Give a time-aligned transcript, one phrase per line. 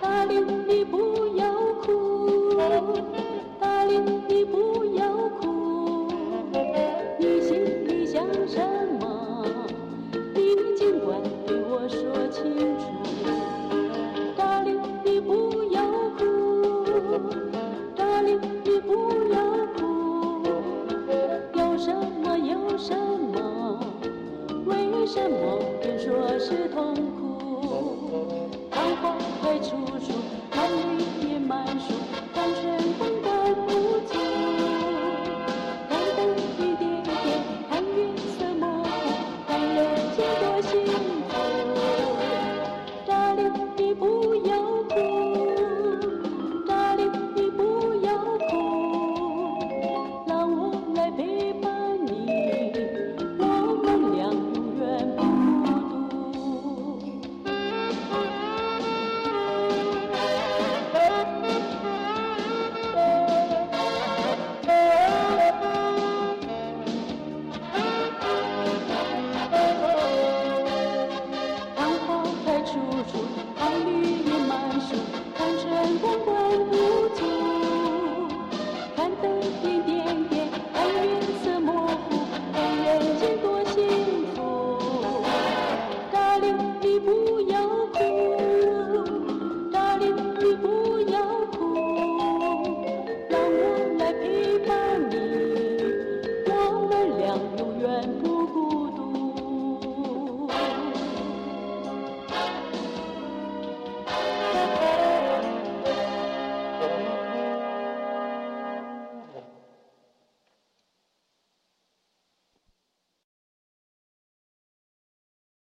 [0.00, 1.52] 大林你不要
[1.82, 2.56] 哭
[3.60, 5.08] 大林你不要
[5.40, 5.53] 哭。
[25.04, 25.60] 为什么？
[25.82, 28.48] 别说是痛苦。
[28.70, 29.18] 彷徨